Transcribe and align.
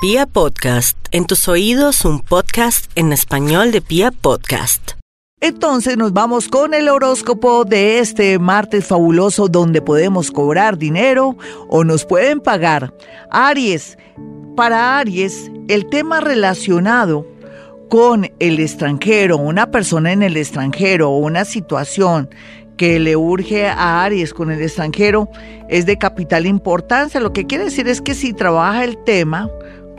Pia 0.00 0.26
Podcast, 0.26 0.96
en 1.10 1.26
tus 1.26 1.48
oídos 1.48 2.04
un 2.04 2.20
podcast 2.20 2.88
en 2.94 3.12
español 3.12 3.72
de 3.72 3.80
Pia 3.80 4.12
Podcast. 4.12 4.92
Entonces 5.40 5.96
nos 5.96 6.12
vamos 6.12 6.46
con 6.46 6.72
el 6.72 6.88
horóscopo 6.88 7.64
de 7.64 7.98
este 7.98 8.38
martes 8.38 8.86
fabuloso 8.86 9.48
donde 9.48 9.82
podemos 9.82 10.30
cobrar 10.30 10.78
dinero 10.78 11.36
o 11.68 11.82
nos 11.82 12.04
pueden 12.04 12.38
pagar. 12.38 12.94
Aries, 13.32 13.98
para 14.54 15.00
Aries, 15.00 15.50
el 15.66 15.88
tema 15.88 16.20
relacionado 16.20 17.26
con 17.90 18.30
el 18.38 18.60
extranjero, 18.60 19.36
una 19.36 19.72
persona 19.72 20.12
en 20.12 20.22
el 20.22 20.36
extranjero 20.36 21.10
o 21.10 21.18
una 21.18 21.44
situación 21.44 22.30
que 22.76 23.00
le 23.00 23.16
urge 23.16 23.66
a 23.66 24.04
Aries 24.04 24.32
con 24.32 24.52
el 24.52 24.62
extranjero 24.62 25.28
es 25.68 25.84
de 25.84 25.98
capital 25.98 26.46
importancia. 26.46 27.18
Lo 27.18 27.32
que 27.32 27.46
quiere 27.46 27.64
decir 27.64 27.88
es 27.88 28.00
que 28.00 28.14
si 28.14 28.32
trabaja 28.32 28.84
el 28.84 28.96
tema, 29.04 29.50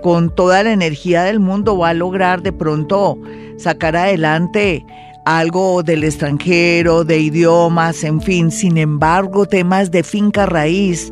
con 0.02 0.34
toda 0.34 0.64
la 0.64 0.72
energía 0.72 1.24
del 1.24 1.40
mundo 1.40 1.78
va 1.78 1.90
a 1.90 1.94
lograr 1.94 2.42
de 2.42 2.52
pronto 2.52 3.18
sacar 3.58 3.96
adelante 3.96 4.86
algo 5.26 5.84
del 5.84 6.04
extranjero, 6.04 7.04
de 7.04 7.20
idiomas, 7.20 8.04
en 8.04 8.22
fin. 8.22 8.52
Sin 8.52 8.78
embargo, 8.78 9.46
temas 9.46 9.92
de 9.92 10.04
finca 10.04 10.46
raíz 10.46 11.12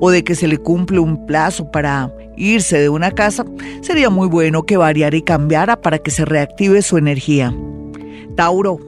o 0.00 0.10
de 0.10 0.24
que 0.24 0.34
se 0.34 0.48
le 0.48 0.58
cumple 0.58 1.00
un 1.00 1.26
plazo 1.26 1.70
para 1.70 2.12
irse 2.36 2.78
de 2.78 2.88
una 2.88 3.10
casa, 3.10 3.44
sería 3.82 4.10
muy 4.10 4.28
bueno 4.28 4.62
que 4.62 4.76
variara 4.76 5.16
y 5.16 5.22
cambiara 5.22 5.80
para 5.80 5.98
que 5.98 6.10
se 6.10 6.24
reactive 6.24 6.82
su 6.82 6.96
energía. 6.96 7.54
Tauro. 8.36 8.78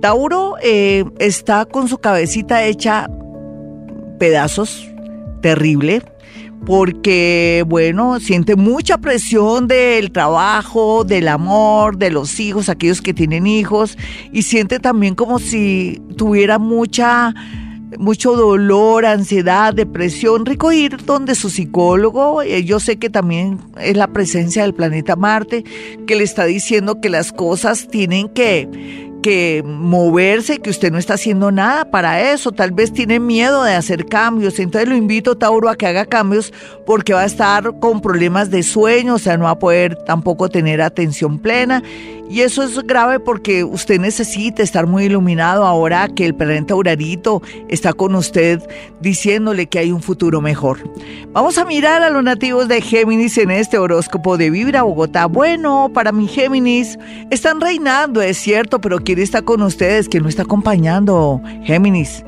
Tauro 0.00 0.54
eh, 0.62 1.04
está 1.18 1.66
con 1.66 1.88
su 1.88 1.98
cabecita 1.98 2.64
hecha 2.64 3.06
pedazos, 4.18 4.88
terrible 5.42 6.02
porque, 6.66 7.64
bueno, 7.66 8.20
siente 8.20 8.56
mucha 8.56 8.98
presión 8.98 9.66
del 9.66 10.12
trabajo, 10.12 11.04
del 11.04 11.28
amor, 11.28 11.96
de 11.96 12.10
los 12.10 12.38
hijos, 12.38 12.68
aquellos 12.68 13.00
que 13.00 13.14
tienen 13.14 13.46
hijos, 13.46 13.96
y 14.32 14.42
siente 14.42 14.78
también 14.78 15.14
como 15.14 15.38
si 15.38 16.00
tuviera 16.16 16.58
mucha 16.58 17.34
mucho 17.98 18.36
dolor, 18.36 19.04
ansiedad, 19.04 19.74
depresión, 19.74 20.46
rico 20.46 20.72
ir 20.72 21.04
donde 21.04 21.34
su 21.34 21.50
psicólogo, 21.50 22.42
eh, 22.42 22.64
yo 22.64 22.78
sé 22.78 22.98
que 22.98 23.10
también 23.10 23.58
es 23.80 23.96
la 23.96 24.06
presencia 24.08 24.62
del 24.62 24.74
planeta 24.74 25.16
Marte, 25.16 25.64
que 26.06 26.14
le 26.14 26.24
está 26.24 26.44
diciendo 26.44 27.00
que 27.00 27.08
las 27.08 27.32
cosas 27.32 27.88
tienen 27.88 28.28
que, 28.28 29.09
que 29.20 29.62
moverse, 29.64 30.58
que 30.58 30.70
usted 30.70 30.90
no 30.90 30.98
está 30.98 31.14
haciendo 31.14 31.50
nada 31.50 31.90
para 31.90 32.32
eso, 32.32 32.52
tal 32.52 32.72
vez 32.72 32.92
tiene 32.92 33.20
miedo 33.20 33.62
de 33.62 33.74
hacer 33.74 34.06
cambios, 34.06 34.58
entonces 34.58 34.88
lo 34.88 34.96
invito 34.96 35.36
Tauro 35.36 35.68
a 35.68 35.76
que 35.76 35.86
haga 35.86 36.06
cambios 36.06 36.52
porque 36.86 37.12
va 37.12 37.22
a 37.22 37.26
estar 37.26 37.78
con 37.80 38.00
problemas 38.00 38.50
de 38.50 38.62
sueño, 38.62 39.14
o 39.14 39.18
sea, 39.18 39.36
no 39.36 39.44
va 39.44 39.50
a 39.50 39.58
poder 39.58 39.96
tampoco 40.04 40.48
tener 40.48 40.80
atención 40.82 41.38
plena 41.38 41.82
y 42.30 42.42
eso 42.42 42.62
es 42.62 42.78
grave 42.86 43.18
porque 43.18 43.64
usted 43.64 43.98
necesita 43.98 44.62
estar 44.62 44.86
muy 44.86 45.06
iluminado 45.06 45.66
ahora 45.66 46.06
que 46.06 46.24
el 46.24 46.32
planeta 46.32 46.76
Urarito 46.76 47.42
está 47.68 47.92
con 47.92 48.14
usted 48.14 48.62
diciéndole 49.00 49.66
que 49.66 49.80
hay 49.80 49.90
un 49.90 50.00
futuro 50.00 50.40
mejor. 50.40 50.78
Vamos 51.32 51.58
a 51.58 51.64
mirar 51.64 52.04
a 52.04 52.10
los 52.10 52.22
nativos 52.22 52.68
de 52.68 52.82
Géminis 52.82 53.36
en 53.36 53.50
este 53.50 53.78
horóscopo 53.78 54.38
de 54.38 54.50
Vibra 54.50 54.82
Bogotá. 54.82 55.26
Bueno, 55.26 55.90
para 55.92 56.12
mi 56.12 56.28
Géminis, 56.28 57.00
están 57.30 57.60
reinando, 57.60 58.22
es 58.22 58.38
cierto, 58.38 58.80
pero 58.80 59.00
¿quién 59.10 59.18
está 59.18 59.42
con 59.42 59.60
ustedes? 59.62 60.08
¿Quién 60.08 60.22
lo 60.22 60.28
está 60.28 60.42
acompañando? 60.42 61.42
Géminis 61.64 62.24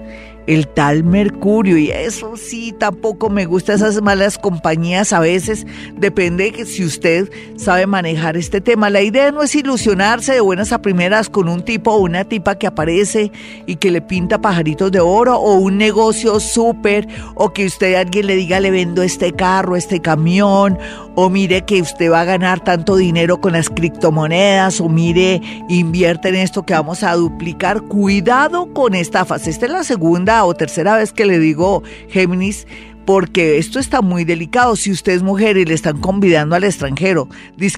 el 0.46 0.66
tal 0.68 1.04
Mercurio 1.04 1.78
y 1.78 1.90
eso 1.90 2.36
sí 2.36 2.74
tampoco 2.78 3.30
me 3.30 3.46
gusta 3.46 3.74
esas 3.74 4.02
malas 4.02 4.38
compañías 4.38 5.12
a 5.12 5.20
veces 5.20 5.66
depende 5.96 6.50
de 6.50 6.66
si 6.66 6.84
usted 6.84 7.30
sabe 7.56 7.86
manejar 7.86 8.36
este 8.36 8.60
tema 8.60 8.90
la 8.90 9.02
idea 9.02 9.30
no 9.30 9.42
es 9.42 9.54
ilusionarse 9.54 10.32
de 10.32 10.40
buenas 10.40 10.72
a 10.72 10.82
primeras 10.82 11.28
con 11.28 11.48
un 11.48 11.64
tipo 11.64 11.92
o 11.92 11.98
una 11.98 12.24
tipa 12.24 12.56
que 12.56 12.66
aparece 12.66 13.30
y 13.66 13.76
que 13.76 13.90
le 13.90 14.00
pinta 14.00 14.40
pajaritos 14.40 14.90
de 14.90 15.00
oro 15.00 15.36
o 15.36 15.54
un 15.54 15.78
negocio 15.78 16.40
súper 16.40 17.06
o 17.34 17.52
que 17.52 17.66
usted 17.66 17.94
a 17.94 18.00
alguien 18.00 18.26
le 18.26 18.36
diga 18.36 18.60
le 18.60 18.70
vendo 18.70 19.02
este 19.02 19.32
carro 19.32 19.76
este 19.76 20.00
camión 20.00 20.78
o 21.14 21.28
mire 21.28 21.62
que 21.62 21.82
usted 21.82 22.10
va 22.10 22.22
a 22.22 22.24
ganar 22.24 22.60
tanto 22.60 22.96
dinero 22.96 23.40
con 23.40 23.52
las 23.52 23.68
criptomonedas, 23.68 24.80
o 24.80 24.88
mire, 24.88 25.42
invierte 25.68 26.30
en 26.30 26.36
esto 26.36 26.64
que 26.64 26.72
vamos 26.72 27.02
a 27.02 27.14
duplicar. 27.14 27.82
Cuidado 27.82 28.72
con 28.72 28.94
estafas. 28.94 29.46
Esta 29.46 29.66
es 29.66 29.72
la 29.72 29.84
segunda 29.84 30.31
o 30.40 30.54
tercera 30.54 30.96
vez 30.96 31.12
que 31.12 31.26
le 31.26 31.38
digo, 31.38 31.82
Géminis, 32.08 32.66
porque 33.04 33.58
esto 33.58 33.78
está 33.78 34.02
muy 34.02 34.24
delicado. 34.24 34.76
Si 34.76 34.90
usted 34.90 35.12
es 35.12 35.22
mujer 35.22 35.56
y 35.56 35.64
le 35.64 35.74
están 35.74 36.00
convidando 36.00 36.56
al 36.56 36.64
extranjero, 36.64 37.28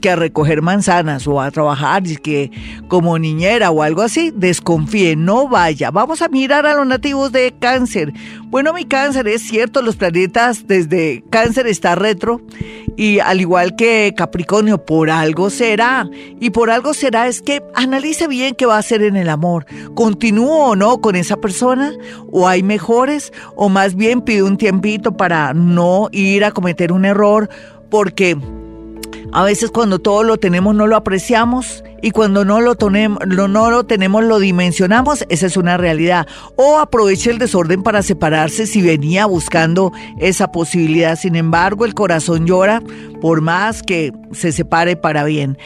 que 0.00 0.10
a 0.10 0.16
recoger 0.16 0.62
manzanas 0.62 1.26
o 1.26 1.40
a 1.40 1.50
trabajar, 1.50 2.02
que 2.02 2.50
como 2.88 3.18
niñera 3.18 3.70
o 3.70 3.82
algo 3.82 4.02
así, 4.02 4.32
desconfíe, 4.34 5.16
no 5.16 5.48
vaya. 5.48 5.90
Vamos 5.90 6.22
a 6.22 6.28
mirar 6.28 6.66
a 6.66 6.74
los 6.74 6.86
nativos 6.86 7.30
de 7.32 7.54
cáncer. 7.58 8.12
Bueno, 8.46 8.72
mi 8.72 8.84
cáncer 8.84 9.28
es 9.28 9.42
cierto, 9.42 9.82
los 9.82 9.96
planetas 9.96 10.66
desde 10.66 11.24
cáncer 11.30 11.66
está 11.66 11.94
retro 11.94 12.40
y 12.96 13.18
al 13.18 13.40
igual 13.40 13.76
que 13.76 14.14
Capricornio, 14.16 14.84
por 14.84 15.10
algo 15.10 15.50
será. 15.50 16.08
Y 16.40 16.50
por 16.50 16.70
algo 16.70 16.94
será 16.94 17.26
es 17.26 17.42
que 17.42 17.62
analice 17.74 18.28
bien 18.28 18.54
qué 18.54 18.66
va 18.66 18.76
a 18.76 18.80
hacer 18.80 19.02
en 19.02 19.16
el 19.16 19.28
amor. 19.28 19.66
¿Continúo 19.94 20.70
o 20.70 20.76
no 20.76 21.00
con 21.00 21.16
esa 21.16 21.36
persona? 21.36 21.92
¿O 22.30 22.46
hay 22.48 22.62
mejores? 22.62 23.32
¿O 23.56 23.68
más 23.68 23.94
bien 23.94 24.20
pide 24.20 24.42
un 24.42 24.56
tiempito 24.56 25.13
para 25.16 25.54
no 25.54 26.08
ir 26.12 26.44
a 26.44 26.52
cometer 26.52 26.92
un 26.92 27.04
error? 27.04 27.48
Porque 27.90 28.36
a 29.32 29.42
veces 29.42 29.70
cuando 29.70 29.98
todo 29.98 30.22
lo 30.22 30.36
tenemos 30.38 30.74
no 30.74 30.86
lo 30.86 30.96
apreciamos 30.96 31.82
y 32.02 32.10
cuando 32.10 32.44
no 32.44 32.60
lo, 32.60 32.74
tenemos, 32.74 33.18
no, 33.26 33.48
lo 33.48 33.84
tenemos 33.84 34.22
lo 34.22 34.38
dimensionamos, 34.38 35.24
esa 35.28 35.46
es 35.46 35.56
una 35.56 35.76
realidad. 35.76 36.26
O 36.54 36.78
aproveche 36.78 37.30
el 37.30 37.38
desorden 37.38 37.82
para 37.82 38.02
separarse 38.02 38.66
si 38.66 38.82
venía 38.82 39.26
buscando 39.26 39.90
esa 40.20 40.52
posibilidad. 40.52 41.18
Sin 41.18 41.34
embargo, 41.34 41.84
el 41.84 41.94
corazón 41.94 42.46
llora 42.46 42.82
por 43.20 43.40
más 43.40 43.82
que 43.82 44.12
se 44.32 44.52
separe 44.52 44.96
para 44.96 45.24
bien. 45.24 45.58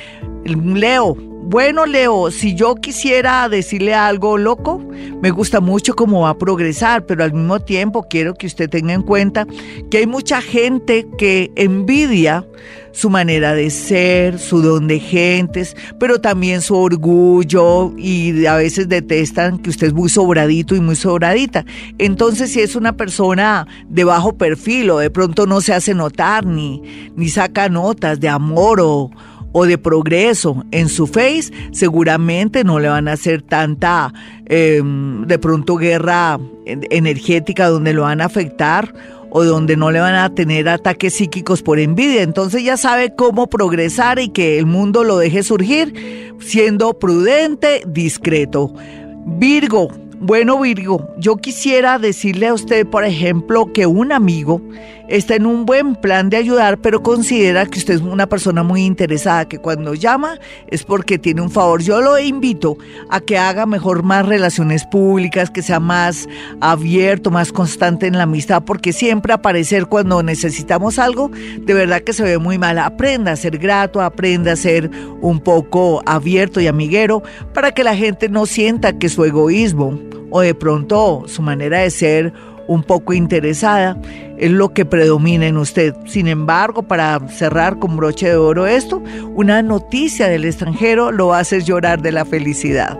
Leo, 0.44 1.16
bueno, 1.50 1.86
Leo, 1.86 2.30
si 2.30 2.54
yo 2.54 2.74
quisiera 2.74 3.48
decirle 3.48 3.94
algo 3.94 4.36
loco, 4.36 4.84
me 5.22 5.30
gusta 5.30 5.60
mucho 5.60 5.96
cómo 5.96 6.20
va 6.20 6.30
a 6.30 6.36
progresar, 6.36 7.06
pero 7.06 7.24
al 7.24 7.32
mismo 7.32 7.58
tiempo 7.58 8.02
quiero 8.02 8.34
que 8.34 8.46
usted 8.46 8.68
tenga 8.68 8.92
en 8.92 9.00
cuenta 9.00 9.46
que 9.90 9.96
hay 9.96 10.06
mucha 10.06 10.42
gente 10.42 11.06
que 11.16 11.50
envidia 11.56 12.44
su 12.92 13.08
manera 13.08 13.54
de 13.54 13.70
ser, 13.70 14.38
su 14.38 14.60
don 14.60 14.88
de 14.88 15.00
gentes, 15.00 15.74
pero 15.98 16.20
también 16.20 16.60
su 16.60 16.76
orgullo 16.76 17.94
y 17.96 18.44
a 18.44 18.56
veces 18.56 18.88
detestan 18.88 19.58
que 19.58 19.70
usted 19.70 19.86
es 19.86 19.94
muy 19.94 20.10
sobradito 20.10 20.74
y 20.74 20.80
muy 20.80 20.96
sobradita. 20.96 21.64
Entonces, 21.96 22.52
si 22.52 22.60
es 22.60 22.76
una 22.76 22.94
persona 22.94 23.66
de 23.88 24.04
bajo 24.04 24.36
perfil 24.36 24.90
o 24.90 24.98
de 24.98 25.10
pronto 25.10 25.46
no 25.46 25.62
se 25.62 25.72
hace 25.72 25.94
notar 25.94 26.44
ni, 26.44 26.82
ni 27.16 27.30
saca 27.30 27.70
notas 27.70 28.20
de 28.20 28.28
amor 28.28 28.80
o 28.82 29.10
o 29.52 29.66
de 29.66 29.78
progreso 29.78 30.64
en 30.70 30.88
su 30.88 31.06
face, 31.06 31.52
seguramente 31.72 32.64
no 32.64 32.78
le 32.78 32.88
van 32.88 33.08
a 33.08 33.12
hacer 33.12 33.42
tanta, 33.42 34.12
em, 34.46 35.26
de 35.26 35.38
pronto, 35.38 35.76
guerra 35.76 36.38
energética 36.66 37.68
donde 37.68 37.92
lo 37.94 38.02
van 38.02 38.20
a 38.20 38.26
afectar 38.26 38.92
o 39.30 39.44
donde 39.44 39.76
no 39.76 39.90
le 39.90 40.00
van 40.00 40.14
a 40.14 40.34
tener 40.34 40.68
ataques 40.68 41.14
psíquicos 41.14 41.62
por 41.62 41.78
envidia. 41.78 42.22
Entonces 42.22 42.62
ya 42.62 42.76
sabe 42.76 43.14
cómo 43.14 43.48
progresar 43.48 44.18
y 44.18 44.30
que 44.30 44.58
el 44.58 44.66
mundo 44.66 45.04
lo 45.04 45.18
deje 45.18 45.42
surgir 45.42 46.34
siendo 46.40 46.98
prudente, 46.98 47.82
discreto. 47.86 48.72
Virgo, 49.26 49.90
bueno, 50.20 50.60
Virgo, 50.60 51.14
yo 51.16 51.36
quisiera 51.36 51.98
decirle 51.98 52.48
a 52.48 52.54
usted, 52.54 52.86
por 52.86 53.04
ejemplo, 53.04 53.72
que 53.72 53.86
un 53.86 54.12
amigo 54.12 54.60
está 55.08 55.36
en 55.36 55.46
un 55.46 55.64
buen 55.64 55.94
plan 55.94 56.28
de 56.28 56.36
ayudar, 56.36 56.78
pero 56.78 57.02
considera 57.02 57.64
que 57.66 57.78
usted 57.78 57.94
es 57.94 58.00
una 58.00 58.26
persona 58.26 58.62
muy 58.62 58.82
interesada, 58.82 59.46
que 59.46 59.58
cuando 59.58 59.94
llama 59.94 60.38
es 60.66 60.84
porque 60.84 61.18
tiene 61.18 61.40
un 61.40 61.50
favor. 61.50 61.82
Yo 61.82 62.00
lo 62.00 62.18
invito 62.18 62.76
a 63.08 63.20
que 63.20 63.38
haga 63.38 63.64
mejor 63.64 64.02
más 64.02 64.26
relaciones 64.26 64.84
públicas, 64.84 65.50
que 65.50 65.62
sea 65.62 65.80
más 65.80 66.28
abierto, 66.60 67.30
más 67.30 67.52
constante 67.52 68.06
en 68.06 68.18
la 68.18 68.24
amistad, 68.24 68.64
porque 68.64 68.92
siempre 68.92 69.32
aparecer 69.32 69.86
cuando 69.86 70.22
necesitamos 70.22 70.98
algo, 70.98 71.30
de 71.60 71.74
verdad 71.74 72.02
que 72.02 72.12
se 72.12 72.24
ve 72.24 72.38
muy 72.38 72.58
mal. 72.58 72.78
Aprenda 72.78 73.32
a 73.32 73.36
ser 73.36 73.58
grato, 73.58 74.02
aprenda 74.02 74.52
a 74.52 74.56
ser 74.56 74.90
un 75.20 75.40
poco 75.40 76.02
abierto 76.06 76.60
y 76.60 76.66
amiguero, 76.66 77.22
para 77.54 77.72
que 77.72 77.84
la 77.84 77.96
gente 77.96 78.28
no 78.28 78.46
sienta 78.46 78.98
que 78.98 79.08
su 79.08 79.24
egoísmo 79.24 80.07
o 80.30 80.40
de 80.40 80.54
pronto 80.54 81.24
su 81.26 81.42
manera 81.42 81.80
de 81.80 81.90
ser 81.90 82.32
un 82.66 82.82
poco 82.82 83.12
interesada 83.12 83.96
es 84.38 84.50
lo 84.50 84.70
que 84.70 84.84
predomina 84.84 85.46
en 85.46 85.56
usted. 85.56 85.94
Sin 86.06 86.28
embargo, 86.28 86.82
para 86.82 87.20
cerrar 87.28 87.78
con 87.78 87.96
broche 87.96 88.28
de 88.28 88.36
oro 88.36 88.66
esto, 88.66 89.02
una 89.34 89.62
noticia 89.62 90.28
del 90.28 90.44
extranjero 90.44 91.10
lo 91.10 91.34
hacer 91.34 91.64
llorar 91.64 92.02
de 92.02 92.12
la 92.12 92.24
felicidad. 92.24 92.98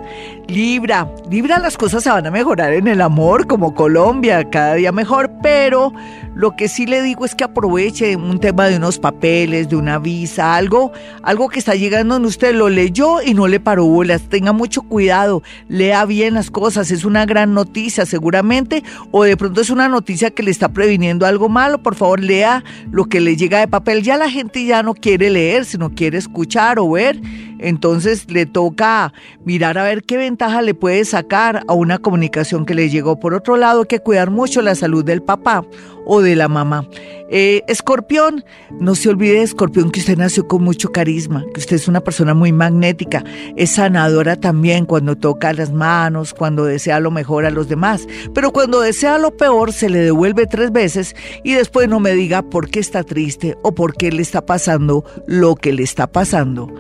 Libra, 0.48 1.06
Libra 1.30 1.58
las 1.58 1.76
cosas 1.76 2.02
se 2.02 2.08
van 2.08 2.26
a 2.26 2.30
mejorar 2.30 2.72
en 2.72 2.88
el 2.88 3.02
amor 3.02 3.46
como 3.46 3.74
Colombia, 3.74 4.48
cada 4.48 4.74
día 4.74 4.92
mejor, 4.92 5.30
pero 5.42 5.92
lo 6.34 6.56
que 6.56 6.68
sí 6.68 6.86
le 6.86 7.02
digo 7.02 7.26
es 7.26 7.34
que 7.34 7.44
aproveche 7.44 8.16
un 8.16 8.40
tema 8.40 8.68
de 8.68 8.76
unos 8.76 8.98
papeles, 8.98 9.68
de 9.68 9.76
una 9.76 9.98
visa, 9.98 10.54
algo, 10.54 10.90
algo 11.22 11.50
que 11.50 11.58
está 11.58 11.74
llegando 11.74 12.16
en 12.16 12.24
usted, 12.24 12.54
lo 12.54 12.70
leyó 12.70 13.20
y 13.20 13.34
no 13.34 13.46
le 13.46 13.60
paró 13.60 13.84
bolas, 13.84 14.22
tenga 14.30 14.52
mucho 14.52 14.80
cuidado, 14.80 15.42
lea 15.68 16.06
bien 16.06 16.32
las 16.32 16.50
cosas, 16.50 16.90
es 16.92 17.04
una 17.04 17.26
gran 17.26 17.52
noticia 17.52 18.06
seguramente, 18.06 18.84
o 19.10 19.24
de 19.24 19.36
pronto 19.36 19.60
es 19.60 19.68
una 19.68 19.88
noticia 19.88 20.30
que 20.30 20.42
le 20.42 20.50
está 20.50 20.70
previniendo 20.70 21.26
algo 21.28 21.48
malo, 21.48 21.82
por 21.82 21.94
favor 21.94 22.20
lea 22.20 22.64
lo 22.90 23.04
que 23.04 23.20
le 23.20 23.36
llega 23.36 23.60
de 23.60 23.68
papel, 23.68 24.02
ya 24.02 24.16
la 24.16 24.30
gente 24.30 24.64
ya 24.64 24.82
no 24.82 24.94
quiere 24.94 25.30
leer, 25.30 25.64
sino 25.64 25.90
quiere 25.90 26.18
escuchar 26.18 26.78
o 26.78 26.90
ver, 26.90 27.20
entonces 27.58 28.30
le 28.30 28.46
toca 28.46 29.12
mirar 29.44 29.78
a 29.78 29.84
ver 29.84 30.02
qué 30.02 30.16
ventaja 30.16 30.62
le 30.62 30.74
puede 30.74 31.04
sacar 31.04 31.62
a 31.68 31.72
una 31.72 31.98
comunicación 31.98 32.66
que 32.66 32.74
le 32.74 32.88
llegó. 32.88 33.18
Por 33.18 33.34
otro 33.34 33.56
lado, 33.56 33.80
hay 33.80 33.86
que 33.86 34.00
cuidar 34.00 34.30
mucho 34.30 34.62
la 34.62 34.74
salud 34.74 35.04
del 35.04 35.22
papá 35.22 35.64
o 36.08 36.22
de 36.22 36.34
la 36.34 36.48
mamá. 36.48 36.88
Eh, 37.30 37.62
escorpión, 37.68 38.44
no 38.80 38.94
se 38.94 39.10
olvide, 39.10 39.42
Escorpión, 39.42 39.90
que 39.90 40.00
usted 40.00 40.16
nació 40.16 40.48
con 40.48 40.64
mucho 40.64 40.90
carisma, 40.90 41.44
que 41.52 41.60
usted 41.60 41.76
es 41.76 41.86
una 41.86 42.00
persona 42.00 42.32
muy 42.32 42.52
magnética, 42.52 43.22
es 43.56 43.72
sanadora 43.72 44.36
también 44.36 44.86
cuando 44.86 45.16
toca 45.16 45.52
las 45.52 45.70
manos, 45.70 46.32
cuando 46.32 46.64
desea 46.64 46.98
lo 47.00 47.10
mejor 47.10 47.44
a 47.44 47.50
los 47.50 47.68
demás, 47.68 48.06
pero 48.34 48.50
cuando 48.50 48.80
desea 48.80 49.18
lo 49.18 49.36
peor 49.36 49.74
se 49.74 49.90
le 49.90 49.98
devuelve 49.98 50.46
tres 50.46 50.72
veces 50.72 51.14
y 51.44 51.52
después 51.52 51.88
no 51.88 52.00
me 52.00 52.14
diga 52.14 52.40
por 52.40 52.70
qué 52.70 52.80
está 52.80 53.04
triste 53.04 53.58
o 53.62 53.74
por 53.74 53.94
qué 53.94 54.10
le 54.10 54.22
está 54.22 54.46
pasando 54.46 55.04
lo 55.26 55.54
que 55.56 55.74
le 55.74 55.82
está 55.82 56.06
pasando. 56.06 56.72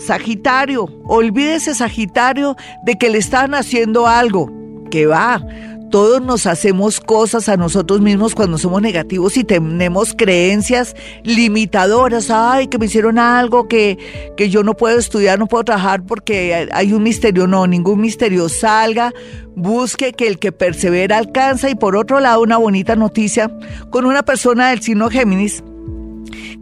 Sagitario, 0.00 0.88
olvídese 1.04 1.74
Sagitario 1.74 2.56
de 2.84 2.96
que 2.96 3.10
le 3.10 3.18
están 3.18 3.54
haciendo 3.54 4.06
algo, 4.06 4.50
que 4.90 5.06
va. 5.06 5.44
Todos 5.90 6.22
nos 6.22 6.46
hacemos 6.46 7.00
cosas 7.00 7.48
a 7.48 7.56
nosotros 7.56 8.00
mismos 8.00 8.34
cuando 8.34 8.58
somos 8.58 8.80
negativos 8.80 9.36
y 9.36 9.42
tenemos 9.42 10.14
creencias 10.16 10.94
limitadoras. 11.24 12.30
Ay, 12.30 12.68
que 12.68 12.78
me 12.78 12.86
hicieron 12.86 13.18
algo, 13.18 13.66
que, 13.66 13.98
que 14.36 14.48
yo 14.48 14.62
no 14.62 14.74
puedo 14.74 14.98
estudiar, 14.98 15.38
no 15.38 15.48
puedo 15.48 15.64
trabajar 15.64 16.04
porque 16.06 16.68
hay 16.72 16.92
un 16.92 17.02
misterio. 17.02 17.48
No, 17.48 17.66
ningún 17.66 18.00
misterio. 18.00 18.48
Salga, 18.48 19.12
busque 19.56 20.12
que 20.12 20.28
el 20.28 20.38
que 20.38 20.52
persevera 20.52 21.18
alcanza. 21.18 21.68
Y 21.68 21.74
por 21.74 21.96
otro 21.96 22.20
lado, 22.20 22.40
una 22.40 22.56
bonita 22.56 22.94
noticia 22.94 23.50
con 23.90 24.06
una 24.06 24.22
persona 24.22 24.70
del 24.70 24.80
signo 24.80 25.10
Géminis 25.10 25.64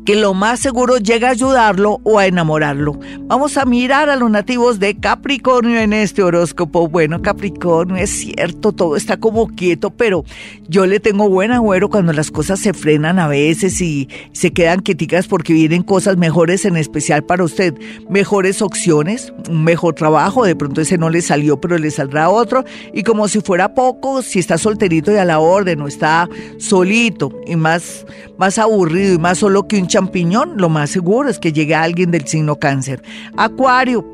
que 0.08 0.16
lo 0.16 0.32
más 0.32 0.60
seguro 0.60 0.96
llega 0.96 1.28
a 1.28 1.32
ayudarlo 1.32 2.00
o 2.02 2.18
a 2.18 2.26
enamorarlo. 2.26 2.98
Vamos 3.26 3.58
a 3.58 3.66
mirar 3.66 4.08
a 4.08 4.16
los 4.16 4.30
nativos 4.30 4.78
de 4.78 4.96
Capricornio 4.98 5.78
en 5.78 5.92
este 5.92 6.22
horóscopo. 6.22 6.88
Bueno, 6.88 7.20
Capricornio, 7.20 7.96
es 7.96 8.08
cierto, 8.10 8.72
todo 8.72 8.96
está 8.96 9.18
como 9.18 9.48
quieto, 9.48 9.90
pero 9.90 10.24
yo 10.66 10.86
le 10.86 10.98
tengo 10.98 11.28
buen 11.28 11.52
agüero 11.52 11.90
cuando 11.90 12.14
las 12.14 12.30
cosas 12.30 12.58
se 12.58 12.72
frenan 12.72 13.18
a 13.18 13.28
veces 13.28 13.82
y 13.82 14.08
se 14.32 14.50
quedan 14.50 14.80
quieticas 14.80 15.26
porque 15.26 15.52
vienen 15.52 15.82
cosas 15.82 16.16
mejores 16.16 16.64
en 16.64 16.76
especial 16.78 17.24
para 17.24 17.44
usted. 17.44 17.74
Mejores 18.08 18.62
opciones, 18.62 19.32
un 19.48 19.62
mejor 19.62 19.94
trabajo, 19.94 20.44
de 20.44 20.56
pronto 20.56 20.80
ese 20.80 20.96
no 20.96 21.10
le 21.10 21.20
salió, 21.20 21.60
pero 21.60 21.76
le 21.76 21.90
saldrá 21.90 22.30
otro. 22.30 22.64
Y 22.94 23.02
como 23.02 23.28
si 23.28 23.40
fuera 23.40 23.74
poco, 23.74 24.22
si 24.22 24.38
está 24.38 24.56
solterito 24.56 25.12
y 25.12 25.16
a 25.16 25.26
la 25.26 25.38
orden 25.38 25.82
o 25.82 25.88
está 25.88 26.30
solito 26.58 27.30
y 27.46 27.56
más, 27.56 28.06
más 28.38 28.58
aburrido 28.58 29.14
y 29.14 29.18
más 29.18 29.42
solo 29.48 29.66
que 29.66 29.78
un 29.78 29.86
champiñón, 29.86 30.58
lo 30.58 30.68
más 30.68 30.90
seguro 30.90 31.30
es 31.30 31.38
que 31.38 31.54
llegue 31.54 31.74
alguien 31.74 32.10
del 32.10 32.26
signo 32.26 32.56
cáncer. 32.56 33.00
Acuario. 33.34 34.04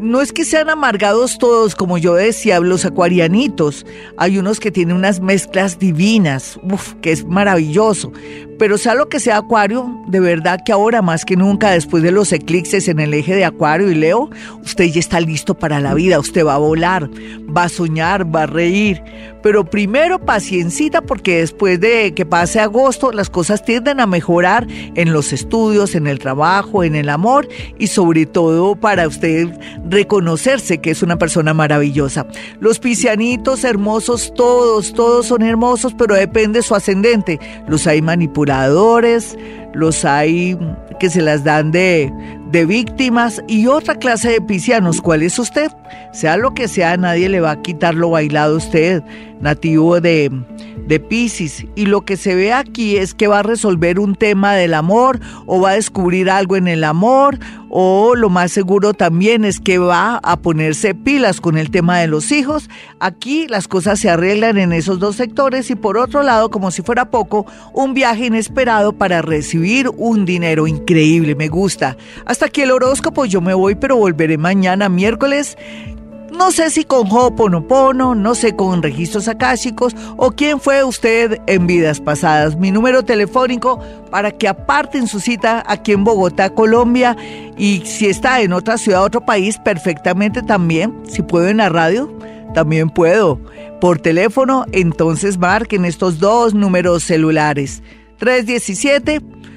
No 0.00 0.20
es 0.20 0.32
que 0.32 0.44
sean 0.44 0.70
amargados 0.70 1.38
todos, 1.38 1.74
como 1.74 1.98
yo 1.98 2.14
decía, 2.14 2.60
los 2.60 2.84
acuarianitos. 2.84 3.84
Hay 4.16 4.38
unos 4.38 4.60
que 4.60 4.70
tienen 4.70 4.94
unas 4.94 5.18
mezclas 5.18 5.80
divinas, 5.80 6.60
uf, 6.70 6.94
que 7.02 7.10
es 7.10 7.24
maravilloso. 7.24 8.12
Pero 8.58 8.78
sea 8.78 8.94
lo 8.94 9.08
que 9.08 9.18
sea 9.18 9.38
Acuario, 9.38 9.90
de 10.06 10.20
verdad 10.20 10.60
que 10.64 10.72
ahora 10.72 11.02
más 11.02 11.24
que 11.24 11.36
nunca, 11.36 11.70
después 11.70 12.02
de 12.02 12.12
los 12.12 12.32
eclipses 12.32 12.86
en 12.88 13.00
el 13.00 13.12
eje 13.12 13.34
de 13.34 13.44
Acuario 13.44 13.90
y 13.90 13.94
Leo, 13.94 14.30
usted 14.62 14.84
ya 14.84 15.00
está 15.00 15.20
listo 15.20 15.54
para 15.54 15.80
la 15.80 15.92
vida, 15.94 16.20
usted 16.20 16.46
va 16.46 16.54
a 16.54 16.58
volar, 16.58 17.10
va 17.54 17.64
a 17.64 17.68
soñar, 17.68 18.32
va 18.34 18.42
a 18.42 18.46
reír. 18.46 19.02
Pero 19.42 19.64
primero 19.64 20.20
paciencita 20.20 21.02
porque 21.02 21.40
después 21.40 21.78
de 21.78 22.14
que 22.14 22.24
pase 22.24 22.60
agosto 22.60 23.12
las 23.12 23.28
cosas 23.28 23.62
tienden 23.62 24.00
a 24.00 24.06
mejorar 24.06 24.66
en 24.68 25.12
los 25.12 25.34
estudios, 25.34 25.94
en 25.94 26.06
el 26.06 26.18
trabajo, 26.18 26.82
en 26.82 26.94
el 26.94 27.10
amor 27.10 27.46
y 27.78 27.88
sobre 27.88 28.24
todo 28.24 28.76
para 28.76 29.06
usted 29.06 29.48
reconocerse 29.90 30.78
que 30.78 30.92
es 30.92 31.02
una 31.02 31.18
persona 31.18 31.52
maravillosa. 31.52 32.26
Los 32.60 32.78
piscianitos 32.78 33.64
hermosos, 33.64 34.32
todos, 34.34 34.94
todos 34.94 35.26
son 35.26 35.42
hermosos, 35.42 35.92
pero 35.92 36.14
depende 36.14 36.62
su 36.62 36.74
ascendente. 36.74 37.38
Los 37.68 37.86
hay 37.86 38.00
manipulados 38.00 38.43
procuradores, 38.44 39.36
los 39.74 40.04
hay 40.04 40.56
que 40.98 41.10
se 41.10 41.20
las 41.20 41.44
dan 41.44 41.70
de, 41.70 42.12
de 42.50 42.64
víctimas 42.64 43.42
y 43.48 43.66
otra 43.66 43.96
clase 43.96 44.30
de 44.30 44.40
piscianos. 44.40 45.00
¿Cuál 45.00 45.22
es 45.22 45.38
usted? 45.38 45.70
Sea 46.12 46.36
lo 46.36 46.54
que 46.54 46.68
sea, 46.68 46.96
nadie 46.96 47.28
le 47.28 47.40
va 47.40 47.52
a 47.52 47.62
quitar 47.62 47.94
lo 47.94 48.10
bailado 48.10 48.54
a 48.54 48.58
usted, 48.58 49.02
nativo 49.40 50.00
de, 50.00 50.30
de 50.86 51.00
Pisces. 51.00 51.66
Y 51.74 51.86
lo 51.86 52.02
que 52.02 52.16
se 52.16 52.34
ve 52.34 52.52
aquí 52.52 52.96
es 52.96 53.14
que 53.14 53.26
va 53.26 53.40
a 53.40 53.42
resolver 53.42 53.98
un 53.98 54.14
tema 54.14 54.54
del 54.54 54.74
amor 54.74 55.20
o 55.46 55.60
va 55.60 55.70
a 55.70 55.74
descubrir 55.74 56.30
algo 56.30 56.56
en 56.56 56.68
el 56.68 56.84
amor 56.84 57.38
o 57.76 58.14
lo 58.14 58.28
más 58.28 58.52
seguro 58.52 58.94
también 58.94 59.44
es 59.44 59.58
que 59.58 59.78
va 59.78 60.20
a 60.22 60.36
ponerse 60.36 60.94
pilas 60.94 61.40
con 61.40 61.58
el 61.58 61.72
tema 61.72 61.98
de 61.98 62.06
los 62.06 62.30
hijos. 62.30 62.70
Aquí 63.00 63.48
las 63.48 63.66
cosas 63.66 63.98
se 63.98 64.08
arreglan 64.08 64.58
en 64.58 64.72
esos 64.72 65.00
dos 65.00 65.16
sectores 65.16 65.68
y 65.70 65.74
por 65.74 65.98
otro 65.98 66.22
lado, 66.22 66.52
como 66.52 66.70
si 66.70 66.82
fuera 66.82 67.10
poco, 67.10 67.46
un 67.72 67.92
viaje 67.92 68.26
inesperado 68.26 68.92
para 68.92 69.22
recibir 69.64 69.90
un 69.96 70.24
dinero 70.24 70.66
increíble. 70.66 71.34
Me 71.34 71.48
gusta. 71.48 71.96
Hasta 72.26 72.46
aquí 72.46 72.62
el 72.62 72.70
horóscopo. 72.70 73.24
Yo 73.24 73.40
me 73.40 73.54
voy, 73.54 73.74
pero 73.74 73.96
volveré 73.96 74.36
mañana 74.36 74.88
miércoles 74.88 75.56
no 76.36 76.50
sé 76.50 76.68
si 76.70 76.82
con 76.82 77.06
Ho'oponopono, 77.06 78.16
no 78.16 78.34
sé 78.34 78.56
con 78.56 78.82
registros 78.82 79.28
akáshicos 79.28 79.94
o 80.16 80.32
quién 80.32 80.58
fue 80.58 80.82
usted 80.82 81.40
en 81.46 81.68
vidas 81.68 82.00
pasadas. 82.00 82.56
Mi 82.56 82.72
número 82.72 83.04
telefónico 83.04 83.78
para 84.10 84.32
que 84.32 84.48
aparten 84.48 85.06
su 85.06 85.20
cita 85.20 85.62
aquí 85.64 85.92
en 85.92 86.02
Bogotá, 86.02 86.50
Colombia. 86.50 87.16
Y 87.56 87.82
si 87.86 88.06
está 88.06 88.40
en 88.40 88.52
otra 88.52 88.78
ciudad, 88.78 89.04
otro 89.04 89.24
país, 89.24 89.58
perfectamente 89.58 90.42
también. 90.42 90.92
Si 91.08 91.22
puedo 91.22 91.46
en 91.46 91.58
la 91.58 91.68
radio, 91.68 92.12
también 92.52 92.90
puedo. 92.90 93.38
Por 93.80 94.00
teléfono, 94.00 94.64
entonces 94.72 95.38
marquen 95.38 95.84
estos 95.84 96.18
dos 96.18 96.52
números 96.52 97.04
celulares. 97.04 97.80
317 98.18 99.20